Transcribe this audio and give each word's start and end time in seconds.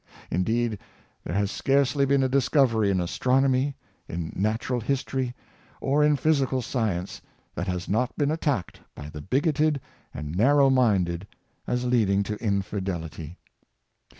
Indeed, 0.31 0.79
there 1.23 1.35
has 1.35 1.51
scarcely 1.51 2.07
been 2.07 2.23
a 2.23 2.27
discovery 2.27 2.89
in 2.89 2.99
astronomy, 2.99 3.75
in 4.07 4.33
natural 4.35 4.79
history, 4.79 5.35
or 5.79 6.03
in 6.03 6.15
physical 6.15 6.63
science, 6.63 7.21
that 7.53 7.67
has 7.67 7.87
not 7.87 8.17
been 8.17 8.31
at 8.31 8.41
tacked 8.41 8.79
by 8.95 9.09
the 9.09 9.21
bigoted 9.21 9.79
and 10.11 10.35
narrow 10.35 10.71
minded 10.71 11.27
as 11.67 11.85
leading 11.85 12.23
to 12.23 12.43
infidelity. 12.43 13.37